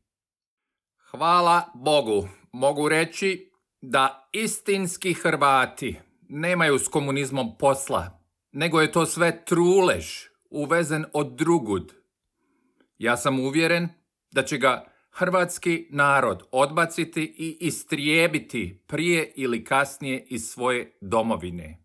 Hvala 1.10 1.72
Bogu, 1.74 2.28
mogu 2.52 2.88
reći 2.88 3.50
da 3.80 4.28
istinski 4.32 5.14
Hrvati 5.14 6.00
nemaju 6.28 6.78
s 6.78 6.88
komunizmom 6.88 7.58
posla, 7.58 8.20
nego 8.52 8.80
je 8.80 8.92
to 8.92 9.06
sve 9.06 9.44
trulež, 9.44 10.06
uvezen 10.50 11.04
od 11.12 11.36
drugud. 11.36 11.94
Ja 12.98 13.16
sam 13.16 13.40
uvjeren 13.40 13.88
da 14.30 14.42
će 14.42 14.58
ga 14.58 14.87
hrvatski 15.10 15.86
narod 15.90 16.42
odbaciti 16.52 17.22
i 17.38 17.58
istrijebiti 17.60 18.82
prije 18.86 19.32
ili 19.36 19.64
kasnije 19.64 20.26
iz 20.28 20.48
svoje 20.48 20.96
domovine. 21.00 21.84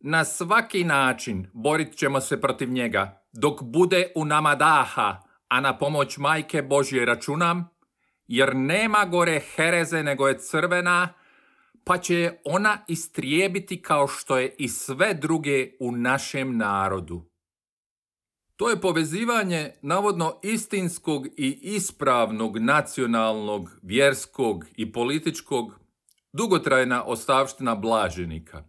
Na 0.00 0.24
svaki 0.24 0.84
način 0.84 1.46
borit 1.52 1.96
ćemo 1.96 2.20
se 2.20 2.40
protiv 2.40 2.70
njega, 2.70 3.24
dok 3.32 3.62
bude 3.62 4.12
u 4.14 4.24
nama 4.24 4.54
daha, 4.54 5.22
a 5.48 5.60
na 5.60 5.78
pomoć 5.78 6.18
majke 6.18 6.62
Božje 6.62 7.04
računam, 7.04 7.70
jer 8.26 8.56
nema 8.56 9.04
gore 9.04 9.40
hereze 9.56 10.02
nego 10.02 10.28
je 10.28 10.38
crvena, 10.38 11.08
pa 11.84 11.98
će 11.98 12.14
je 12.14 12.40
ona 12.44 12.78
istrijebiti 12.88 13.82
kao 13.82 14.08
što 14.08 14.38
je 14.38 14.54
i 14.58 14.68
sve 14.68 15.14
druge 15.14 15.70
u 15.80 15.92
našem 15.92 16.56
narodu. 16.56 17.31
To 18.62 18.70
je 18.70 18.80
povezivanje 18.80 19.70
navodno 19.82 20.38
istinskog 20.42 21.26
i 21.36 21.58
ispravnog 21.62 22.58
nacionalnog, 22.58 23.70
vjerskog 23.82 24.64
i 24.76 24.92
političkog 24.92 25.80
dugotrajna 26.32 27.04
ostavština 27.04 27.74
blaženika. 27.74 28.64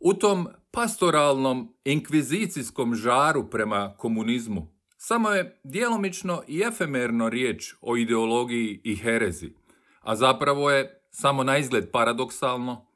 U 0.00 0.14
tom 0.14 0.48
pastoralnom 0.70 1.74
inkvizicijskom 1.84 2.94
žaru 2.94 3.50
prema 3.50 3.94
komunizmu 3.96 4.66
samo 4.96 5.30
je 5.30 5.60
djelomično 5.64 6.42
i 6.48 6.60
efemerno 6.60 7.28
riječ 7.28 7.74
o 7.80 7.96
ideologiji 7.96 8.80
i 8.84 8.96
herezi, 8.96 9.52
a 10.00 10.16
zapravo 10.16 10.70
je 10.70 11.02
samo 11.10 11.44
na 11.44 11.58
izgled 11.58 11.90
paradoksalno, 11.90 12.86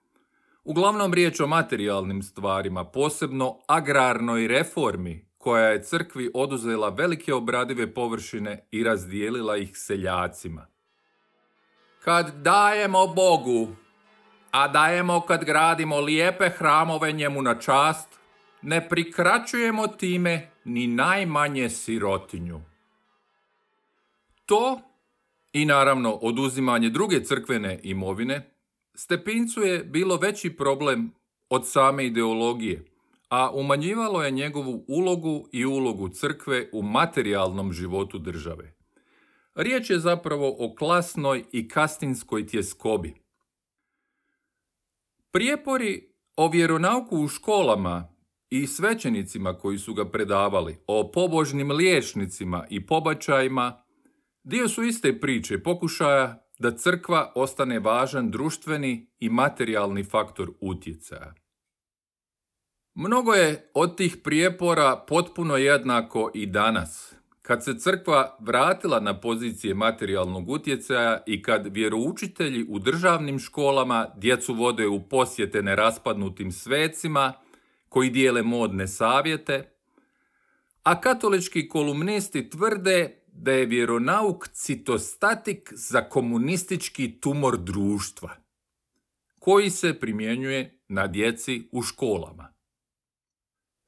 uglavnom 0.65 1.15
riječ 1.15 1.41
o 1.41 1.47
materijalnim 1.47 2.23
stvarima, 2.23 2.85
posebno 2.85 3.59
agrarnoj 3.69 4.49
reformi 4.49 5.32
koja 5.43 5.67
je 5.67 5.83
crkvi 5.83 6.31
oduzela 6.35 6.89
velike 6.89 7.35
obradive 7.35 7.95
površine 7.95 8.67
i 8.71 8.85
razdijelila 8.85 9.57
ih 9.57 9.71
seljacima. 9.75 10.67
Kad 12.05 12.35
dajemo 12.43 13.07
Bogu, 13.07 13.69
a 14.51 14.69
dajemo 14.69 15.21
kad 15.21 15.45
gradimo 15.45 16.01
lijepe 16.01 16.49
hramove 16.49 17.13
njemu 17.13 17.43
na 17.43 17.59
čast, 17.59 18.09
ne 18.63 18.89
prikraćujemo 18.89 19.87
time 19.87 20.51
ni 20.65 20.87
najmanje 20.87 21.71
sirotinju. 21.71 22.61
To 24.47 24.81
i 25.53 25.65
naravno 25.65 26.13
oduzimanje 26.13 26.89
druge 26.89 27.25
crkvene 27.25 27.81
imovine 27.83 28.53
Stepincu 28.95 29.61
je 29.61 29.85
bilo 29.85 30.17
veći 30.17 30.57
problem 30.57 31.13
od 31.49 31.69
same 31.69 32.07
ideologije, 32.07 32.85
a 33.33 33.51
umanjivalo 33.51 34.23
je 34.23 34.31
njegovu 34.31 34.85
ulogu 34.89 35.49
i 35.53 35.65
ulogu 35.65 36.09
crkve 36.09 36.69
u 36.73 36.83
materijalnom 36.83 37.73
životu 37.73 38.19
države. 38.19 38.75
Riječ 39.55 39.91
je 39.91 39.99
zapravo 39.99 40.57
o 40.59 40.75
klasnoj 40.75 41.45
i 41.53 41.69
kastinskoj 41.69 42.47
tjeskobi. 42.47 43.15
Prijepori 45.31 46.09
o 46.37 46.49
vjeronauku 46.49 47.17
u 47.17 47.29
školama 47.29 48.15
i 48.51 48.67
svećenicima 48.67 49.59
koji 49.59 49.79
su 49.79 49.95
ga 49.95 50.11
predavali, 50.11 50.79
o 50.87 51.11
pobožnim 51.15 51.71
liječnicima 51.71 52.67
i 52.71 52.87
pobačajima, 52.87 53.85
dio 54.45 54.69
su 54.69 54.83
iste 54.83 55.21
priče 55.21 55.63
pokušaja 55.63 56.49
da 56.59 56.77
crkva 56.77 57.33
ostane 57.35 57.81
važan 57.81 58.31
društveni 58.31 59.11
i 59.19 59.29
materijalni 59.29 60.05
faktor 60.05 60.53
utjecaja. 60.61 61.42
Mnogo 62.95 63.33
je 63.33 63.71
od 63.75 63.97
tih 63.97 64.17
prijepora 64.17 65.05
potpuno 65.09 65.57
jednako 65.57 66.31
i 66.35 66.47
danas. 66.47 67.15
Kad 67.43 67.65
se 67.65 67.79
crkva 67.79 68.37
vratila 68.41 69.01
na 69.01 69.21
pozicije 69.21 69.75
materijalnog 69.75 70.49
utjecaja 70.49 71.23
i 71.27 71.43
kad 71.43 71.67
vjeroučitelji 71.71 72.67
u 72.69 72.79
državnim 72.79 73.39
školama 73.39 74.09
djecu 74.17 74.55
vode 74.55 74.87
u 74.87 75.03
posjete 75.09 75.63
neraspadnutim 75.63 76.53
svecima, 76.53 77.33
koji 77.89 78.11
dijele 78.11 78.43
modne 78.43 78.89
savjete, 78.89 79.73
a 80.83 81.01
katolički 81.01 81.69
kolumnisti 81.69 82.51
tvrde 82.51 83.23
da 83.27 83.53
je 83.53 83.67
vjeronauk 83.67 84.49
citostatik 84.49 85.73
za 85.73 86.01
komunistički 86.01 87.21
tumor 87.21 87.59
društva, 87.59 88.31
koji 89.39 89.71
se 89.71 90.01
primjenjuje 90.01 90.79
na 90.89 91.07
djeci 91.07 91.69
u 91.73 91.83
školama. 91.83 92.53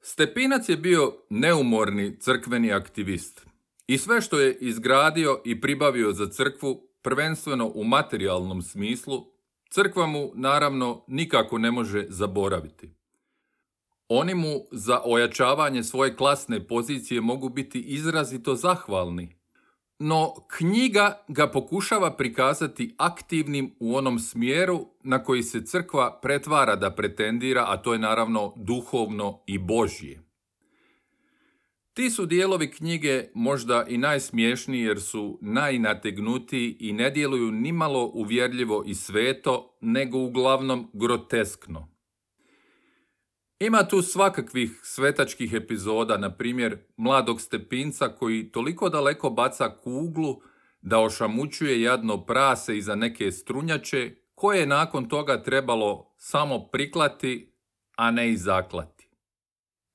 Stepinac 0.07 0.69
je 0.69 0.77
bio 0.77 1.13
neumorni 1.29 2.19
crkveni 2.19 2.73
aktivist 2.73 3.45
i 3.87 3.97
sve 3.97 4.21
što 4.21 4.39
je 4.39 4.57
izgradio 4.61 5.41
i 5.45 5.61
pribavio 5.61 6.11
za 6.11 6.27
crkvu, 6.29 6.87
prvenstveno 7.01 7.71
u 7.75 7.83
materijalnom 7.83 8.61
smislu, 8.61 9.25
crkva 9.69 10.07
mu 10.07 10.31
naravno 10.35 11.05
nikako 11.07 11.57
ne 11.57 11.71
može 11.71 12.05
zaboraviti. 12.09 12.89
Oni 14.09 14.35
mu 14.35 14.65
za 14.71 15.01
ojačavanje 15.05 15.83
svoje 15.83 16.15
klasne 16.15 16.67
pozicije 16.67 17.21
mogu 17.21 17.49
biti 17.49 17.79
izrazito 17.81 18.55
zahvalni, 18.55 19.35
no 19.99 20.33
knjiga 20.57 21.23
ga 21.27 21.47
pokušava 21.47 22.15
prikazati 22.15 22.95
aktivnim 22.97 23.75
u 23.79 23.95
onom 23.95 24.19
smjeru 24.19 24.87
na 25.03 25.23
koji 25.23 25.43
se 25.43 25.65
crkva 25.65 26.19
pretvara 26.21 26.75
da 26.75 26.91
pretendira, 26.91 27.65
a 27.67 27.77
to 27.77 27.93
je 27.93 27.99
naravno 27.99 28.53
duhovno 28.55 29.43
i 29.47 29.57
božje. 29.57 30.21
Ti 31.93 32.09
su 32.09 32.25
dijelovi 32.25 32.71
knjige 32.71 33.23
možda 33.33 33.85
i 33.89 33.97
najsmiješniji 33.97 34.81
jer 34.81 35.01
su 35.01 35.39
najnategnutiji 35.41 36.77
i 36.79 36.93
ne 36.93 37.09
djeluju 37.09 37.51
nimalo 37.51 38.11
uvjerljivo 38.13 38.83
i 38.87 38.95
sveto, 38.95 39.77
nego 39.81 40.17
uglavnom 40.17 40.89
groteskno. 40.93 41.94
Ima 43.59 43.87
tu 43.87 44.01
svakakvih 44.01 44.79
svetačkih 44.83 45.53
epizoda, 45.53 46.17
na 46.17 46.35
primjer 46.35 46.77
mladog 46.97 47.41
stepinca 47.41 48.07
koji 48.07 48.51
toliko 48.51 48.89
daleko 48.89 49.29
baca 49.29 49.69
kuglu 49.83 50.41
da 50.81 50.99
ošamućuje 50.99 51.81
jadno 51.81 52.25
prase 52.25 52.77
iza 52.77 52.95
neke 52.95 53.31
strunjače 53.31 54.15
koje 54.35 54.59
je 54.59 54.65
nakon 54.65 55.09
toga 55.09 55.43
trebalo 55.43 56.13
samo 56.17 56.67
priklati, 56.67 57.53
a 57.95 58.11
ne 58.11 58.29
i 58.29 58.37
zaklati. 58.37 59.09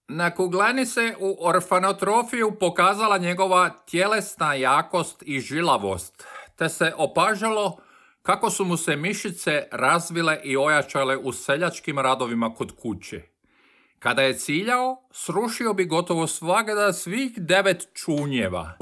Na 0.09 0.35
kuglani 0.35 0.87
se 0.87 1.15
u 1.21 1.37
orfanotrofiju 1.47 2.57
pokazala 2.61 3.19
njegova 3.19 3.69
tjelesna 3.91 4.55
jakost 4.55 5.23
i 5.27 5.41
žilavost, 5.41 6.25
te 6.57 6.69
se 6.69 6.93
opažalo 6.97 7.79
kako 8.23 8.51
su 8.51 8.65
mu 8.65 8.77
se 8.77 8.97
mišice 8.97 9.69
razvile 9.73 10.41
i 10.45 10.57
ojačale 10.57 11.17
u 11.17 11.33
seljačkim 11.33 11.99
radovima 11.99 12.55
kod 12.55 12.73
kuće. 12.77 13.30
Kada 14.01 14.23
je 14.23 14.39
ciljao, 14.39 15.03
srušio 15.11 15.73
bi 15.73 15.85
gotovo 15.85 16.27
svagda 16.27 16.93
svih 16.93 17.33
devet 17.37 17.89
čunjeva. 17.95 18.73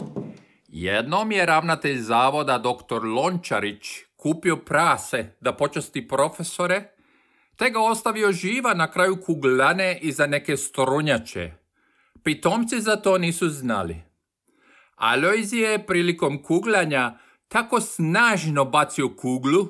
Jednom 0.69 1.33
je 1.33 1.47
ravnatelj 1.47 1.99
zavoda 1.99 2.59
dr. 2.59 3.05
Lončarić 3.05 3.87
kupio 4.17 4.57
prase 4.57 5.37
da 5.41 5.53
počasti 5.53 6.09
profesore, 6.09 6.91
te 7.57 7.71
ga 7.71 7.81
ostavio 7.81 8.33
živa 8.33 8.75
na 8.75 8.91
kraju 8.91 9.17
kuglane 9.27 9.99
iza 10.03 10.27
neke 10.27 10.57
strunjače. 10.57 11.53
Pitomci 12.23 12.81
za 12.81 12.97
to 12.97 13.19
nisu 13.19 13.49
znali. 13.49 13.97
Alojzije 14.97 15.71
je 15.71 15.87
prilikom 15.87 16.43
kuglanja 16.43 17.19
tako 17.49 17.81
snažno 17.81 18.65
bacio 18.65 19.17
kuglu, 19.17 19.69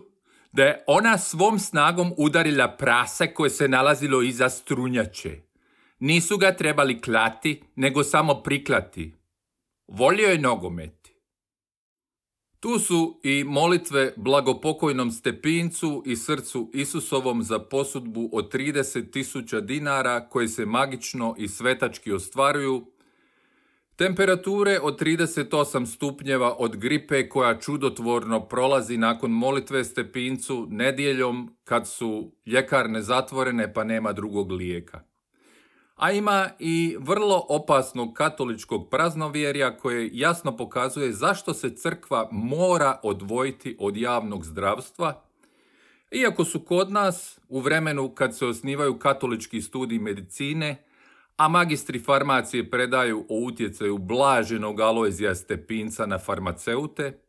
da 0.53 0.65
je 0.65 0.85
ona 0.87 1.19
svom 1.19 1.59
snagom 1.59 2.13
udarila 2.17 2.69
prase 2.69 3.35
koje 3.35 3.51
se 3.51 3.69
nalazilo 3.69 4.23
iza 4.23 4.49
strunjače. 4.49 5.41
Nisu 5.99 6.39
ga 6.39 6.57
trebali 6.57 7.01
klati, 7.01 7.63
nego 7.77 8.05
samo 8.05 8.43
priklati. 8.43 9.15
Volio 9.89 10.29
je 10.29 10.39
nogometi. 10.39 11.15
Tu 12.61 12.79
su 12.79 13.21
i 13.25 13.45
molitve 13.45 14.13
blagopokojnom 14.17 15.11
Stepincu 15.11 16.03
i 16.07 16.17
srcu 16.17 16.71
Isusovom 16.75 17.43
za 17.43 17.59
posudbu 17.59 18.31
od 18.33 18.55
30.000 18.55 19.61
dinara 19.61 20.29
koje 20.29 20.49
se 20.49 20.67
magično 20.67 21.35
i 21.39 21.49
svetački 21.49 22.13
ostvaruju, 22.13 22.87
Temperature 23.99 24.81
od 24.83 25.01
38 25.01 25.87
stupnjeva 25.87 26.55
od 26.59 26.77
gripe 26.77 27.29
koja 27.29 27.59
čudotvorno 27.59 28.41
prolazi 28.41 28.97
nakon 28.97 29.31
molitve 29.31 29.85
stepincu 29.85 30.67
nedjeljom 30.71 31.57
kad 31.65 31.89
su 31.89 32.33
ljekarne 32.47 33.03
zatvorene 33.03 33.73
pa 33.73 33.85
nema 33.85 34.13
drugog 34.13 34.53
lijeka. 34.53 35.01
a 35.97 36.13
ima 36.13 36.49
i 36.59 36.97
vrlo 37.01 37.47
opasnog 37.49 38.15
katoličkog 38.15 38.91
praznovjerja 38.91 39.77
koje 39.77 40.11
jasno 40.13 40.57
pokazuje 40.57 41.13
zašto 41.13 41.55
se 41.55 41.77
crkva 41.77 42.29
mora 42.33 43.01
odvojiti 43.03 43.77
od 43.79 43.97
javnog 43.97 44.45
zdravstva, 44.45 45.23
iako 46.11 46.45
su 46.45 46.61
kod 46.61 46.91
nas 46.91 47.39
u 47.49 47.61
vremenu 47.61 48.09
kad 48.09 48.37
se 48.37 48.47
osnivaju 48.47 48.99
katolički 48.99 49.63
studiji 49.63 49.99
medicine, 49.99 50.88
a 51.39 51.49
magistri 51.49 51.99
farmacije 51.99 52.71
predaju 52.71 53.27
o 53.29 53.35
utjecaju 53.45 53.99
blaženog 53.99 54.81
alojzija 54.81 55.35
stepinca 55.35 56.07
na 56.07 56.19
farmaceute, 56.19 57.21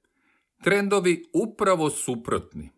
trendovi 0.64 1.30
upravo 1.34 1.90
suprotni. 1.90 2.70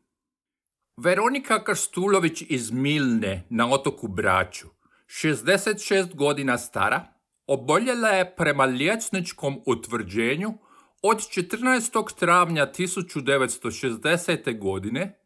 Veronika 0.97 1.63
Krstulović 1.63 2.43
iz 2.49 2.71
Milne 2.71 3.47
na 3.49 3.69
otoku 3.69 4.07
Braću, 4.07 4.67
66 5.07 6.15
godina 6.15 6.57
stara, 6.57 7.05
oboljela 7.47 8.09
je 8.09 8.35
prema 8.35 8.65
liječničkom 8.65 9.61
utvrđenju 9.65 10.53
od 11.01 11.17
14. 11.17 12.15
travnja 12.19 12.71
1960. 12.77 14.59
godine 14.59 15.19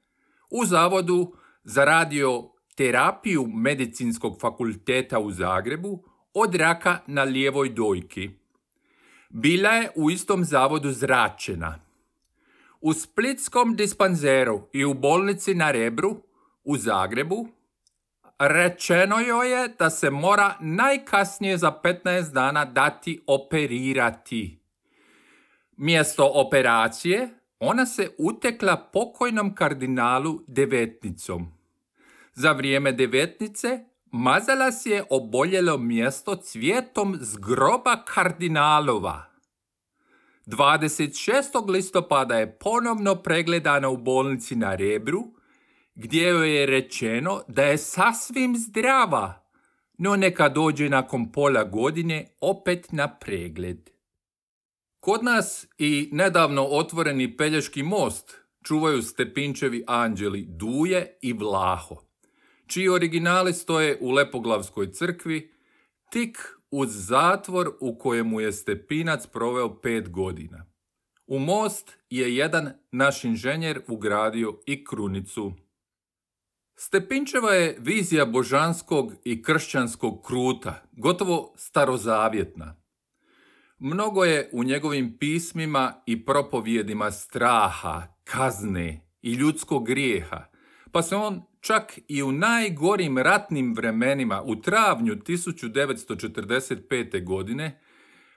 u 0.52 0.66
Zavodu 0.66 1.34
za 1.64 1.86
radioterapiju 2.76 3.48
Medicinskog 3.48 4.40
fakulteta 4.42 5.20
u 5.20 5.32
Zagrebu 5.32 6.04
od 6.34 6.56
raka 6.56 7.00
na 7.08 7.24
lijevoj 7.24 7.70
dojki. 7.70 8.30
Bila 9.30 9.70
je 9.70 9.90
u 9.96 10.12
istom 10.12 10.44
zavodu 10.44 10.92
zračena. 10.92 11.80
U 12.82 12.94
Splitskom 12.94 13.76
dispanzeru 13.76 14.62
i 14.74 14.86
u 14.86 14.94
bolnici 14.94 15.54
na 15.54 15.72
Rebru 15.72 16.22
u 16.64 16.78
Zagrebu 16.78 17.48
rečeno 18.40 19.20
joj 19.20 19.52
je 19.52 19.68
da 19.80 19.90
se 19.90 20.10
mora 20.10 20.56
najkasnije 20.60 21.58
za 21.58 21.80
15 21.84 22.34
dana 22.34 22.66
dati 22.66 23.22
operirati. 23.28 24.60
Mjesto 25.78 26.32
operacije 26.34 27.30
ona 27.60 27.86
se 27.86 28.10
utekla 28.18 28.78
pokojnom 28.94 29.56
kardinalu 29.56 30.40
devetnicom. 30.48 31.55
Za 32.36 32.52
vrijeme 32.52 32.92
devetnice 32.92 33.80
mazala 34.12 34.72
si 34.72 34.90
je 34.90 35.04
oboljelo 35.10 35.78
mjesto 35.78 36.36
cvjetom 36.36 37.18
z 37.22 37.38
groba 37.38 38.04
kardinalova. 38.06 39.26
26. 40.46 41.70
listopada 41.70 42.36
je 42.36 42.58
ponovno 42.60 43.16
pregledana 43.16 43.90
u 43.90 43.98
bolnici 43.98 44.56
na 44.56 44.76
Rebru, 44.76 45.24
gdje 45.96 46.28
joj 46.28 46.60
je 46.60 46.66
rečeno 46.66 47.42
da 47.48 47.64
je 47.64 47.78
sasvim 47.78 48.56
zdrava, 48.58 49.48
no 49.98 50.16
neka 50.16 50.50
dođe 50.50 50.90
nakon 50.90 51.32
pola 51.32 51.64
godine 51.64 52.28
opet 52.42 52.92
na 52.92 53.18
pregled. 53.18 53.90
Kod 55.00 55.24
nas 55.24 55.68
i 55.78 56.10
nedavno 56.12 56.64
otvoreni 56.64 57.38
Pelješki 57.38 57.84
most 57.84 58.38
čuvaju 58.64 59.02
Stepinčevi 59.02 59.84
anđeli 59.88 60.46
Duje 60.50 61.18
i 61.22 61.34
Vlaho, 61.34 62.05
čiji 62.68 62.90
originali 62.90 63.54
stoje 63.54 63.98
u 64.02 64.12
Lepoglavskoj 64.12 64.92
crkvi, 64.92 65.52
tik 66.12 66.38
uz 66.72 66.90
zatvor 66.92 67.72
u 67.80 67.98
kojemu 67.98 68.40
je 68.40 68.52
Stepinac 68.52 69.28
proveo 69.28 69.82
pet 69.82 70.10
godina. 70.10 70.66
U 71.28 71.40
most 71.40 71.98
je 72.10 72.36
jedan 72.36 72.74
naš 72.92 73.24
inženjer 73.24 73.82
ugradio 73.88 74.60
i 74.66 74.86
krunicu. 74.86 75.54
Stepinčeva 76.76 77.54
je 77.54 77.78
vizija 77.80 78.26
božanskog 78.26 79.14
i 79.24 79.44
kršćanskog 79.44 80.26
kruta, 80.28 80.84
gotovo 80.92 81.54
starozavjetna. 81.58 82.76
Mnogo 83.80 84.24
je 84.24 84.50
u 84.54 84.64
njegovim 84.64 85.18
pismima 85.18 86.04
i 86.06 86.26
propovjedima 86.26 87.12
straha, 87.12 88.08
kazne 88.24 89.02
i 89.22 89.34
ljudskog 89.34 89.88
grijeha, 89.88 90.46
pa 90.92 91.02
se 91.02 91.16
on 91.16 91.42
čak 91.66 92.00
i 92.08 92.24
u 92.24 92.32
najgorim 92.32 93.18
ratnim 93.18 93.74
vremenima 93.76 94.42
u 94.46 94.56
travnju 94.56 95.16
1945. 95.16 97.24
godine 97.24 97.82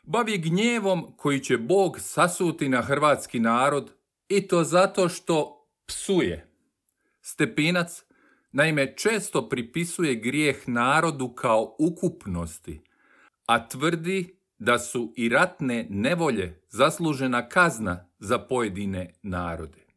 bavi 0.03 0.39
gnjevom 0.39 1.13
koji 1.17 1.41
će 1.41 1.59
Bog 1.59 2.01
sasuti 2.01 2.69
na 2.69 2.83
hrvatski 2.83 3.41
narod 3.41 3.93
i 4.29 4.49
to 4.49 4.65
zato 4.65 5.09
što 5.09 5.67
psuje. 5.87 6.51
Stepinac 7.21 8.05
naime 8.53 8.97
često 8.97 9.49
pripisuje 9.49 10.15
grijeh 10.15 10.69
narodu 10.69 11.29
kao 11.29 11.77
ukupnosti, 11.79 12.81
a 13.47 13.69
tvrdi 13.69 14.39
da 14.59 14.79
su 14.79 15.13
i 15.17 15.29
ratne 15.29 15.87
nevolje 15.91 16.63
zaslužena 16.69 17.49
kazna 17.49 18.09
za 18.19 18.39
pojedine 18.39 19.15
narode. 19.23 19.88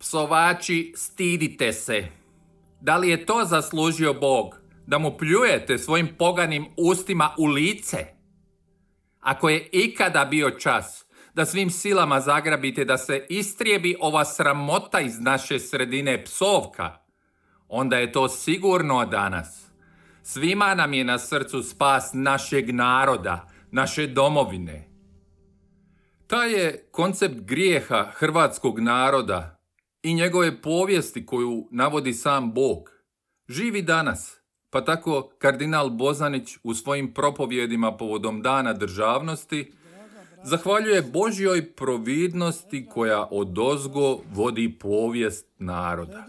Psovači, 0.00 0.92
stidite 0.96 1.72
se. 1.72 2.06
Da 2.80 2.96
li 2.96 3.08
je 3.08 3.26
to 3.26 3.44
zaslužio 3.44 4.14
Bog, 4.14 4.60
da 4.86 4.98
mu 4.98 5.18
pljujete 5.18 5.78
svojim 5.78 6.08
poganim 6.18 6.66
ustima 6.76 7.34
u 7.38 7.46
lice? 7.46 8.06
Ako 9.20 9.48
je 9.48 9.68
ikada 9.72 10.24
bio 10.24 10.50
čas 10.50 11.06
da 11.34 11.44
svim 11.46 11.70
silama 11.70 12.20
zagrabite 12.20 12.84
da 12.84 12.98
se 12.98 13.26
istrijebi 13.28 13.96
ova 14.00 14.24
sramota 14.24 15.00
iz 15.00 15.20
naše 15.20 15.58
sredine 15.58 16.24
psovka, 16.24 16.98
onda 17.68 17.96
je 17.96 18.12
to 18.12 18.28
sigurno 18.28 19.06
danas. 19.06 19.66
Svima 20.22 20.74
nam 20.74 20.94
je 20.94 21.04
na 21.04 21.18
srcu 21.18 21.62
spas 21.62 22.10
našeg 22.14 22.74
naroda, 22.74 23.48
naše 23.70 24.06
domovine. 24.06 24.88
Taj 26.26 26.52
je 26.52 26.88
koncept 26.90 27.40
grijeha 27.40 28.10
hrvatskog 28.14 28.78
naroda 28.78 29.59
i 30.02 30.14
njegove 30.14 30.62
povijesti 30.62 31.26
koju 31.26 31.68
navodi 31.70 32.12
sam 32.12 32.52
Bog. 32.52 32.90
Živi 33.48 33.82
danas, 33.82 34.40
pa 34.70 34.84
tako 34.84 35.30
kardinal 35.38 35.90
Bozanić 35.90 36.56
u 36.62 36.74
svojim 36.74 37.14
propovjedima 37.14 37.96
povodom 37.96 38.42
dana 38.42 38.72
državnosti 38.72 39.72
zahvaljuje 40.42 41.02
Božjoj 41.02 41.72
providnosti 41.72 42.86
koja 42.86 43.28
od 43.30 43.58
ozgo 43.58 44.18
vodi 44.32 44.78
povijest 44.80 45.46
naroda. 45.58 46.26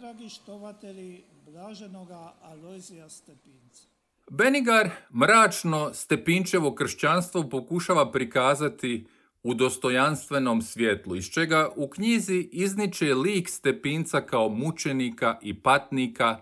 Benigar 4.30 4.90
mračno 5.16 5.94
Stepinčevo 5.94 6.76
kršćanstvo 6.76 7.50
pokušava 7.50 8.12
prikazati 8.12 9.06
u 9.44 9.54
dostojanstvenom 9.54 10.62
svjetlu, 10.62 11.16
iz 11.16 11.26
čega 11.26 11.70
u 11.76 11.90
knjizi 11.90 12.50
izniče 12.52 13.14
lik 13.14 13.50
Stepinca 13.50 14.22
kao 14.22 14.50
mučenika 14.50 15.40
i 15.42 15.62
patnika, 15.62 16.38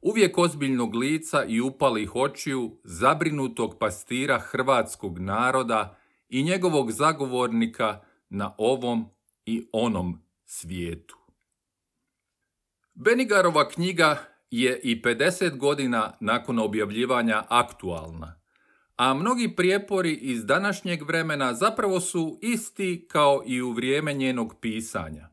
uvijek 0.00 0.38
ozbiljnog 0.38 0.94
lica 0.94 1.44
i 1.44 1.60
upalih 1.60 2.16
očiju, 2.16 2.78
zabrinutog 2.84 3.78
pastira 3.78 4.38
hrvatskog 4.38 5.18
naroda 5.18 5.98
i 6.28 6.42
njegovog 6.42 6.92
zagovornika 6.92 8.00
na 8.28 8.54
ovom 8.58 9.08
i 9.46 9.66
onom 9.72 10.22
svijetu. 10.44 11.18
Benigarova 12.94 13.68
knjiga 13.68 14.18
je 14.50 14.80
i 14.82 15.02
50 15.02 15.56
godina 15.56 16.16
nakon 16.20 16.58
objavljivanja 16.58 17.44
aktualna, 17.48 18.35
a 18.96 19.14
mnogi 19.14 19.54
prijepori 19.56 20.12
iz 20.14 20.44
današnjeg 20.44 21.02
vremena 21.02 21.54
zapravo 21.54 22.00
su 22.00 22.38
isti 22.42 23.06
kao 23.10 23.42
i 23.46 23.62
u 23.62 23.72
vrijeme 23.72 24.12
njenog 24.12 24.54
pisanja. 24.60 25.28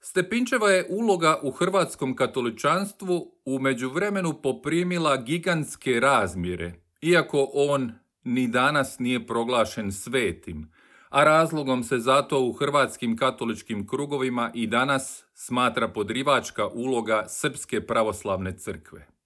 Stepinčeva 0.00 0.70
je 0.70 0.86
uloga 0.90 1.40
u 1.42 1.50
hrvatskom 1.50 2.16
katoličanstvu 2.16 3.34
u 3.44 3.58
međuvremenu 3.58 4.42
poprimila 4.42 5.16
gigantske 5.16 6.00
razmjere, 6.00 6.72
iako 7.00 7.50
on 7.54 7.92
ni 8.24 8.48
danas 8.48 8.98
nije 8.98 9.26
proglašen 9.26 9.92
svetim, 9.92 10.72
a 11.08 11.24
razlogom 11.24 11.84
se 11.84 11.98
zato 11.98 12.40
u 12.40 12.52
hrvatskim 12.52 13.16
katoličkim 13.16 13.86
krugovima 13.86 14.50
i 14.54 14.66
danas 14.66 15.24
smatra 15.34 15.88
podrivačka 15.88 16.66
uloga 16.66 17.24
Srpske 17.28 17.86
pravoslavne 17.86 18.58
crkve. 18.58 19.19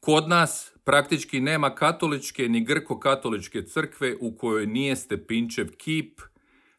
Kod 0.00 0.28
nas 0.28 0.72
praktički 0.84 1.40
nema 1.40 1.74
katoličke 1.74 2.48
ni 2.48 2.64
grko-katoličke 2.64 3.62
crkve 3.62 4.16
u 4.20 4.36
kojoj 4.36 4.66
nije 4.66 4.96
Stepinčev 4.96 5.66
kip, 5.76 6.20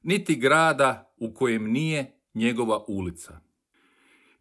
niti 0.03 0.35
grada 0.35 1.13
u 1.17 1.33
kojem 1.33 1.71
nije 1.71 2.11
njegova 2.33 2.85
ulica. 2.87 3.39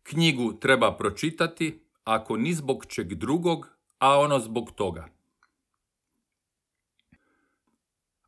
Knjigu 0.03 0.53
treba 0.61 0.97
pročitati, 0.97 1.81
ako 2.05 2.37
ni 2.37 2.55
zbog 2.55 2.87
čeg 2.87 3.15
drugog, 3.15 3.69
a 3.99 4.19
ono 4.19 4.39
zbog 4.39 4.71
toga. 4.73 5.09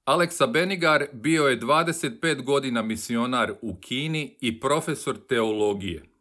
Aleksa 0.05 0.47
Benigar 0.47 1.07
bio 1.13 1.47
je 1.47 1.61
25 1.61 2.43
godina 2.43 2.83
misionar 2.83 3.55
u 3.63 3.77
Kini 3.81 4.37
i 4.41 4.61
profesor 4.61 5.17
teologije. 5.29 6.12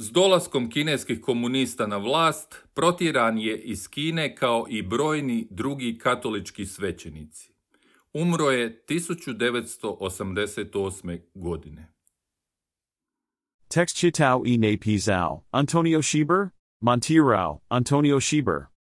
S 0.00 0.10
dolaskom 0.10 0.70
kineskih 0.70 1.20
komunista 1.20 1.86
na 1.86 1.96
vlast, 1.96 2.64
protjeran 2.74 3.38
je 3.38 3.58
iz 3.58 3.88
Kine 3.88 4.36
kao 4.36 4.66
i 4.68 4.82
brojni 4.82 5.46
drugi 5.50 5.98
katolički 5.98 6.66
svećenici. 6.66 7.52
Umro 8.12 8.50
je 8.50 8.84
1988. 8.88 11.20
godine. 11.34 11.92
Text 13.68 13.96
Chitao 13.96 14.42
e 14.46 14.58
Napizao, 14.58 15.44
Antonio 15.50 16.02
Schieber, 16.02 16.48
Montirao, 16.80 17.60
Antonio 17.68 18.20
Schieber. 18.20 18.77